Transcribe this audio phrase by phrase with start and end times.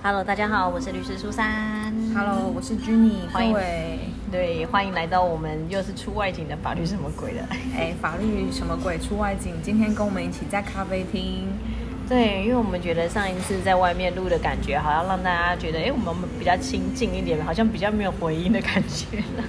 [0.00, 1.92] Hello，大家好，我是律师苏珊。
[2.14, 3.52] Hello，我是 Jenny，欢迎。
[4.30, 7.40] 对，欢迎来到我们又是出外景的法律什么鬼的。
[7.76, 9.54] 哎，法律什么鬼出外景？
[9.60, 11.48] 今天跟我们一起在咖啡厅。
[12.08, 19.44] 对，因为我们觉得上一次在外面录的感觉，好像让大家觉得，哎，我们比较亲近一点，好像比较没有回音的感觉了。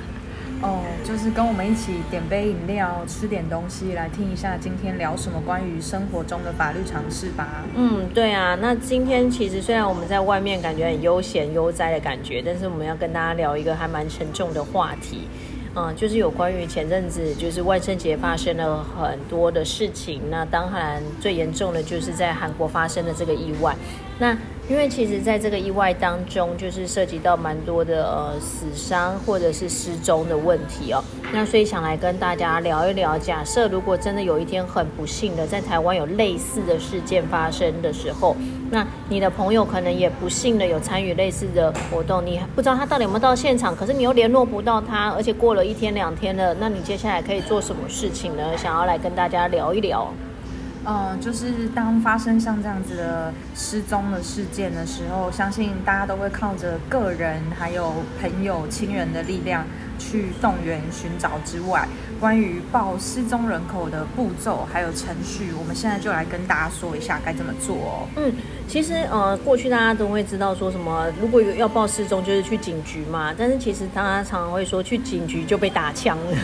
[0.62, 7.64] 哦，就是跟我们一起点杯饮料，吃点东西，来听一下今天聊什么关于生活中的法律常识吧。
[7.75, 8.57] 嗯，对啊。
[8.61, 15.29] 那今天其实虽然我们在外面感觉很悠闲悠哉的感觉，但是我们要跟大家聊一个还蛮沉重的话题。
[15.75, 23.73] 嗯，就是有关于前阵子就是万圣节发生了很多的事情，那当然最严重的就是在韩国发生的这个意外。
[24.18, 24.36] 那
[24.69, 31.04] 因为其实在这个意外当中，就是涉及到蛮多的呃死伤或者是失踪的问题哦。
[31.33, 38.36] 那所以想来跟大家聊一聊，假设如果真的有一天很不幸的在台湾有类似的事件发生的时候，
[38.69, 48.56] 那你的朋友可能也不幸的有参与类似的活动，你不知道他到底有没有到现场，可是你又联络不到他，而且过了一天两天了，那你接下来可以做什么事情呢？
[48.56, 50.14] 想要来跟大家聊一聊。
[50.86, 59.66] 嗯，就是当发生像这样子的失踪的事件的时候，相信大家都会靠着个人还有朋友、亲人的力量
[60.00, 61.88] 去动员寻找之外，
[62.20, 68.08] 关于报失踪人口的步骤还有程序，我们现在就来跟大家说一下该怎么做哦。
[68.16, 68.34] 嗯，
[68.68, 73.34] 其实呃，过去大家都会知道说什么，如果有要报失踪，就是去警局嘛。
[73.38, 76.38] 但是其实大家常常会说去警局就被打枪了。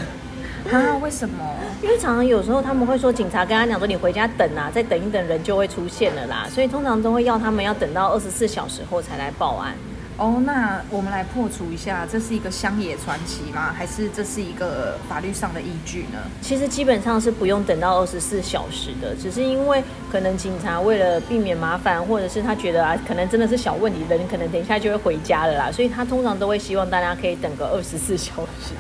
[0.71, 0.97] 啊？
[1.02, 1.45] 为什么？
[1.81, 9.73] 因为常常有时候他们会说，警察跟他讲说，你回家等啊，再等一等人就会出现了啦，所以通常都会要他们要等到二十四小时后才来报案。
[10.17, 13.73] 哦，那我们来破除一下，这是一个乡野传奇吗？
[13.77, 16.19] 还是这是一个法律上的依据呢？
[16.41, 28.73] 其实基本上是不用等到二十四小时的，只是因为可能警察为了避免麻烦，或者是他觉得啊，可能真的是小问题，人可能等一下就会回家了啦，所以他通常都会希望大家可以等个二十四小时。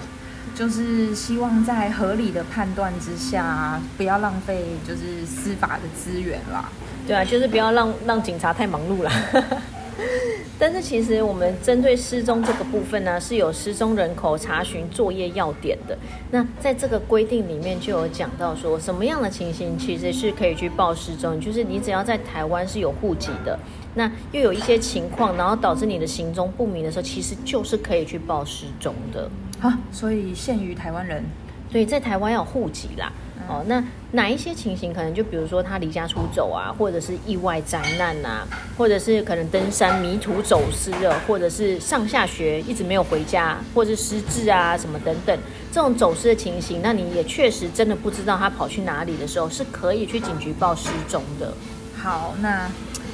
[0.55, 6.69] 就是希望在合理的判断之下，不要浪费就是司法的资源啦。
[7.05, 9.11] 对啊，就是不要让让警察太忙碌啦。
[10.57, 15.97] 但是其实我们针对失踪这个部分呢，是有失踪人口查询作业要点的。
[16.31, 23.59] 那在这个规定里面就有讲到说，什么样的情形其实是可以去报失踪，就是你只要在台湾是有户籍的，
[23.95, 29.29] 那又有一些情况，然后导致你的行踪不明的时候，其实就是可以去报失踪的。
[29.61, 31.23] 啊，所以限于台湾人。
[31.71, 33.11] 对，在台湾要有户籍啦。
[33.47, 45.37] 哦，那哪一些情形可能就比如说他离家出走啊，或者是意外灾难啊，或者是可能登山迷途走失了，或者是上下学一直没有回家，或者是失智啊什么等等，
[45.71, 51.53] 这种走失的情形，那你也确实真的不知道他跑去哪里的时候，是可以去警局报失踪的。
[51.95, 52.67] 好，那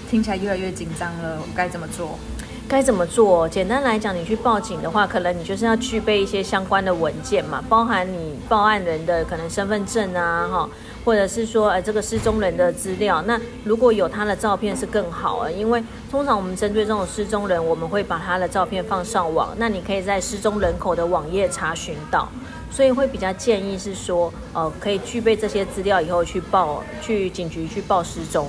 [0.10, 2.18] 听起来越来越紧张了，我该怎么做？
[2.72, 3.50] 该怎么做？
[3.50, 10.70] 简单来讲，你去报警的话，可能你就是要具备一些相关的文件嘛，包含你报案人的可能身份证啊，哈，
[11.04, 13.22] 或者是说呃这个失踪人的资料。
[13.24, 22.30] 那如果有他的照片是更好啊，因为通常我们针对这种失踪人，我们会把他的照片放上网，那你可以在失踪人口的网页查询到，
[22.72, 28.48] 所以会比较建议是说，呃，可以具备这些资料以后去报去警局去报失踪。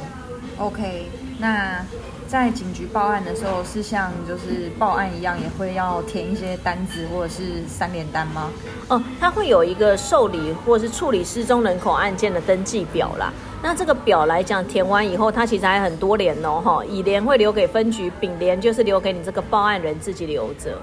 [0.58, 1.08] OK，
[1.40, 1.84] 那
[2.32, 8.48] 在警局报案的时候，是像就是报案一样，也会要填一些单子或者是三联单吗？
[8.88, 13.30] 哦，它会有一个受理或是处理失踪人口案件的登记表啦。
[13.62, 20.80] 那这个表来讲，填完以后，它其实还很多联哦，哈，乙联会留给分局，丙联就是留给你这个报案人自己留着。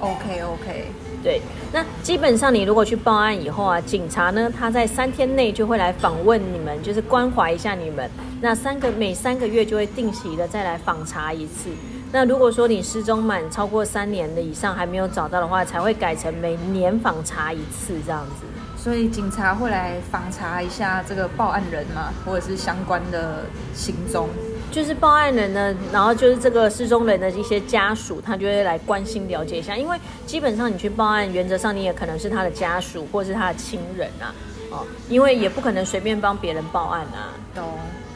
[0.00, 0.86] OK OK，
[1.22, 1.40] 对，
[1.72, 8.10] 那基本上你如果去报案以后啊，警察呢他在三天内就会来访问你们，就是关怀一下你们。
[8.40, 11.68] 那三个每三个月就会定期的再来访查一次。
[12.10, 18.46] 那如果说你失踪满超过三年的以上还没有找到的话，才会改成每年访查一次这样子。
[18.76, 23.44] 所以警察会来访查一下这个报案人嘛，或者是相关的
[23.74, 24.26] 行踪。
[24.70, 34.32] 就是报案人呢，然后就是这个失踪人的一些家属，他就会来关心了解一下，因为基本上你去报案，原则上你也可能是他的家属或是他的亲人啊，
[34.70, 37.34] 哦，因为也不可能随便帮别人报案啊。
[37.54, 37.64] 懂。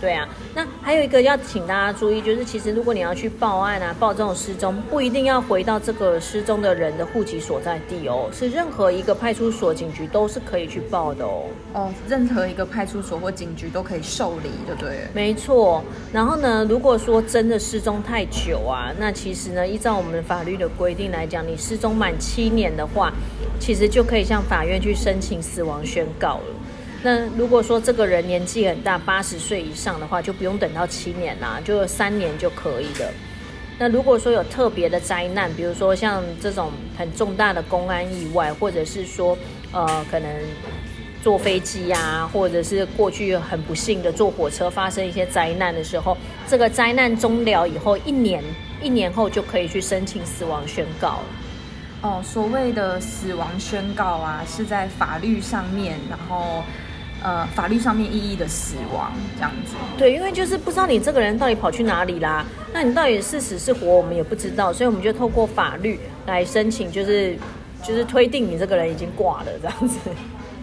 [0.00, 11.44] 对啊，那还有一个要请大家注意，就是其实如果你要去报案啊，报这种失踪，不一定要回到这个失踪的人的户籍所在地哦，是任何一个派出所、警局都是可以去报的哦。
[11.73, 14.99] 哦，任何一个派出所或警局都可以受理，对不对？
[15.14, 15.82] 没错，
[16.12, 23.11] 然后呢，如果说真的失踪太久啊，那其实呢，依照我们法律的规定来讲，你失踪满七年的话，
[23.58, 26.44] 其实就可以向法院去申请死亡宣告了。
[27.06, 33.12] 那如果说这个人年纪很大，八十岁以上的话，就不用等到七年啦，就三年就可以了。
[33.79, 39.37] 那如果说有特别的灾难，比如说像这种很重大的公安意外，或者是说
[39.71, 40.31] 呃可能
[41.23, 46.17] 坐飞机啊，或者是过去很不幸的坐火车发生一些灾难的时候，
[46.49, 48.43] 这个灾难终了以后一年
[48.81, 51.25] 一年后就可以去申请死亡宣告了。
[52.01, 56.65] 哦，所谓的死亡宣告啊，是在法律上面，然后。
[57.25, 67.35] 呃，法律上面意义的死亡这样子，对，因为就是不知道你这个人到底跑去哪里啦，那你到底是死是活，我们也不知道，所以我们就透过法律来申请，就是
[67.82, 69.99] 就是推定你这个人已经挂了这样子。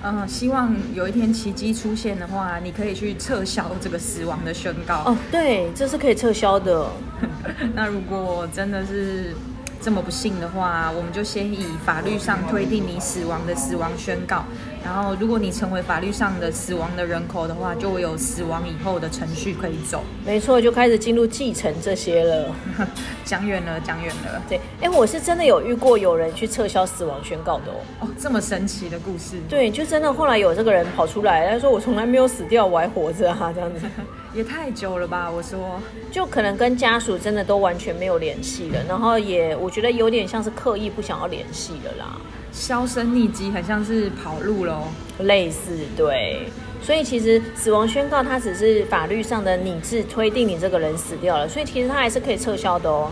[0.03, 4.97] 嗯，希望有一天奇迹出现的话，你可以去撤销这个死亡的宣告。
[5.05, 6.87] 哦，对，这是可以撤销的。
[7.73, 9.35] 那如果真的是。
[9.83, 14.45] 这么不幸的话，我们就先以法律上推定你死亡的死亡宣告，
[14.83, 20.03] 然后如果你成为法律上的死亡的人口的话，就会有死亡以后的程序可以走。
[20.25, 22.55] 没错，就开始进入继承这些了。
[23.23, 24.41] 讲远了，讲远了。
[24.49, 27.75] 对，哎，我是真的有遇过有人去撤销死亡宣告的哦。
[28.01, 29.37] 哦，这么神奇的故事。
[29.47, 33.85] 对，就真的后来有这个人跑出来，他说我从来没有死掉，我还活着啊， 这样子。
[34.33, 35.29] 也太久了吧？
[35.29, 35.79] 我说，
[36.09, 42.17] 就可能跟家属真的都完全没有联系了，然后也我觉得有点像是刻意不想要联系了啦，
[42.51, 44.87] 销声匿迹，很像是跑路喽，
[45.19, 46.49] 类似对。
[46.81, 53.11] 所以其实死亡宣告它只是法律上的拟制推定你这个人死掉了，所以其实它还是可以撤销的哦。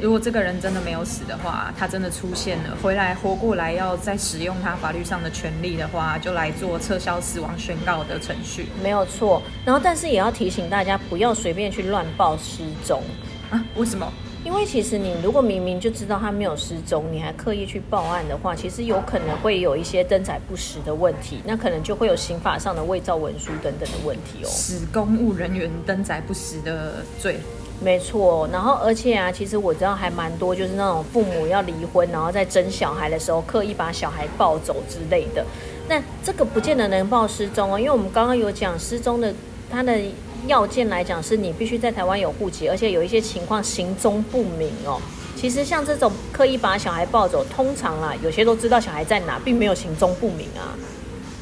[0.00, 9.42] 如果这个人真的没有死的话，他真的出现了，回来活过来，要再使用他法律上的权利的话，就来做撤销死亡宣告的程序，没有错。
[9.62, 13.02] 然后，但是也要提醒大家，不要随便去乱报失踪
[13.50, 13.62] 啊！
[13.76, 14.10] 为什么？
[14.42, 24.48] 因为其实你如果明明就知道他没有失踪，你还刻意去报案的话，其实有可能会有一些登载不实的问题，那可能就会有刑法上的伪造文书等等的问题哦。
[24.48, 27.36] 使公务人员登载不实的罪。
[27.82, 35.44] 没错，然后而且啊，其实我知道还蛮多，就是那种父母要离婚，然后在争小孩的时候，刻意把小孩抱走之类的。
[35.88, 39.34] 那这个不见得能报失踪哦，因为我们刚刚有讲失踪的，
[39.70, 39.98] 他的
[40.46, 45.00] 要件来讲是你必须在台湾有户籍，而且有一些情况行踪不明哦。
[45.36, 50.76] 其实像这种刻意把小孩抱走，通常啊，有些都知道小孩在哪，并没有行踪不明啊。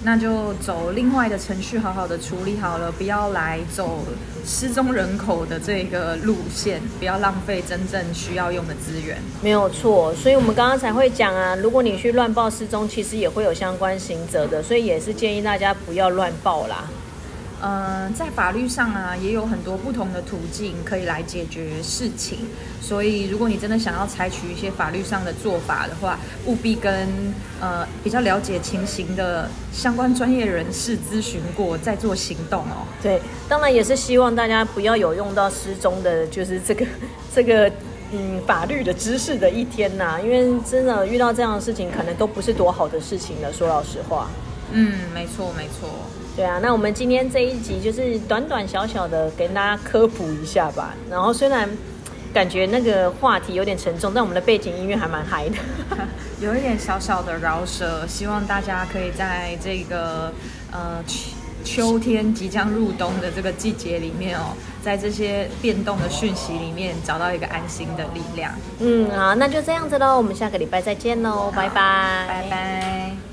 [0.04, 4.04] 那就走另外的程序，好好的处理好了，不要来走
[4.46, 9.18] 失踪人口的这个路线，不要浪费真正需要用的资源。
[9.42, 16.88] 没有错，所以我们刚刚才会讲啊，如果你去乱报失踪，其实也会有相关刑责的，所以也是建议大家不要乱报啦。
[17.60, 22.38] 嗯，在法律上啊，也有很多不同的途径可以来解决事情。
[22.80, 27.08] 所以，如果你真的想要采取一些法律上的做法的话，务必跟
[27.60, 32.86] 呃比较了解情形的相关专业人士咨询过，再做行动哦。
[33.02, 36.86] 对，当然也是希望大家不要有用到失踪的，就是这个
[37.34, 37.68] 这个
[38.12, 40.18] 嗯法律的知识的一天呐。
[40.22, 43.52] 因为真的遇到这样的事情，可能都不是多好的事情了。
[43.52, 44.30] 说老实话。
[44.70, 45.88] 嗯，没错，没错。
[46.38, 50.94] 对啊，那我们今天这一集就是短短小小的跟大家科普一下吧。
[51.10, 51.68] 然后虽然
[52.32, 55.56] 感觉那个话题有点沉重，但我们的背景音乐还蛮嗨的，
[56.40, 58.06] 有一点小小的饶舌。
[58.06, 60.32] 希望大家可以在这个
[60.70, 61.32] 呃秋
[61.64, 68.52] 秋天即将入冬的这个季节里面哦，在这些变动的讯息里面找到一个安心的力量。
[68.78, 73.27] 嗯，好，那就这样子喽，我们下个礼拜再见喽，拜拜，拜拜。